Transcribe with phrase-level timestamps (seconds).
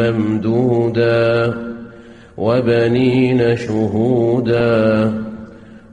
[0.00, 1.54] ممدودا
[2.36, 5.12] وبنين شهودا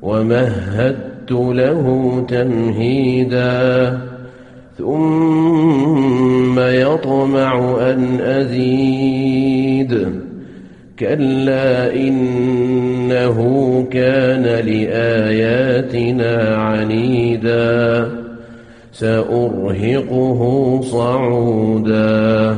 [0.01, 1.85] ومهدت له
[2.29, 3.99] تمهيدا
[4.77, 10.07] ثم يطمع أن أزيد
[10.99, 13.37] كلا إنه
[13.91, 18.21] كان لآياتنا عنيداً
[18.93, 22.57] سأرهقه صعودا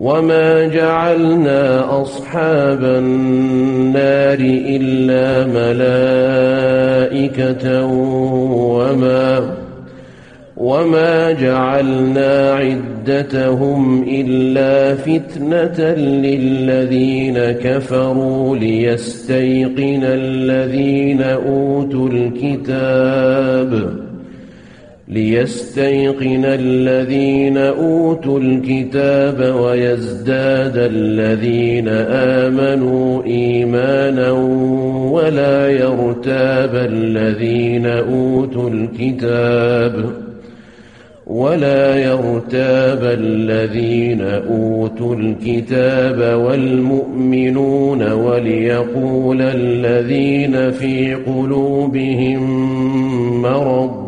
[0.00, 5.46] وما جعلنا أصحاب النار إلا
[7.06, 7.84] ملائكة
[8.66, 9.54] وما
[10.56, 23.68] وما جعلنا عدتهم إلا فتنة للذين كفروا ليستيقن الذين أوتوا الكتاب
[25.10, 34.30] ليستيقن الذين أوتوا الكتاب ويزداد الذين آمنوا إيمانا
[35.12, 40.04] ولا يرتاب الذين أوتوا الكتاب
[41.26, 52.42] ولا يرتاب الذين أوتوا الكتاب والمؤمنون وليقول الذين في قلوبهم
[53.42, 54.07] مرض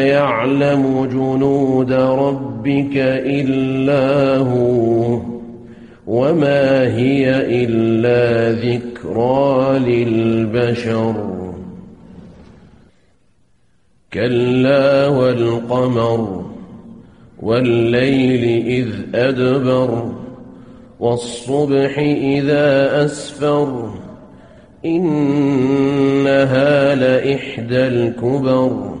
[0.41, 2.97] يعلم جنود ربك
[3.37, 5.21] إلا هو
[6.07, 7.29] وما هي
[7.65, 11.15] إلا ذكرى للبشر.
[14.13, 16.45] كلا والقمر
[17.41, 20.11] والليل إذ أدبر
[20.99, 23.89] والصبح إذا أسفر
[24.85, 25.75] إنها
[26.95, 29.00] لإحدى الكبر.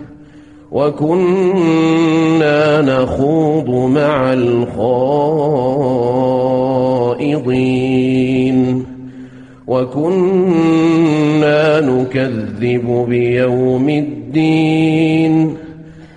[0.71, 4.33] وكنا نخوض مع
[7.61, 8.51] الخائضين
[9.67, 10.99] وكنا
[11.79, 15.57] نكذب بيوم الدين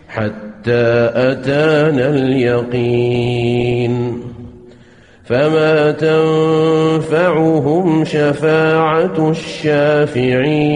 [0.09, 3.95] حتى أتانا اليقين
[5.25, 7.25] فما تنفعهم
[8.05, 10.75] شفاعة الشافعين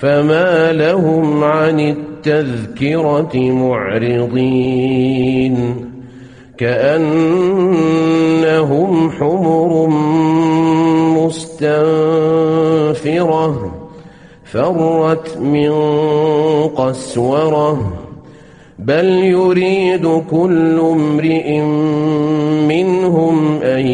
[0.00, 4.76] فما لهم عن التذكرة معرضين.
[6.58, 7.50] كأنهم
[9.10, 9.86] حمر
[11.18, 11.90] مستنفرة
[14.44, 15.70] فرت من
[16.68, 17.92] قسورة.
[18.78, 21.60] بل يريد كل امرئ
[22.68, 23.86] منهم أن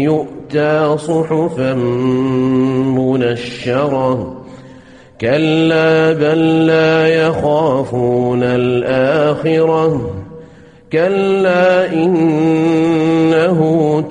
[0.00, 1.74] يؤتى صحفا
[2.94, 4.43] منشرة.
[5.20, 10.10] كلا بل لا يخافون الآخرة.
[10.92, 13.60] كلا إنه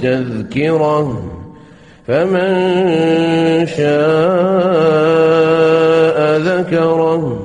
[0.02, 1.24] تذكرة.
[2.08, 2.66] فمن
[3.68, 3.94] شاء
[6.38, 7.40] ذكره.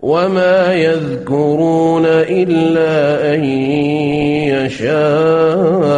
[0.00, 3.44] وما يذكرون إلا أن
[4.64, 5.93] يشاء.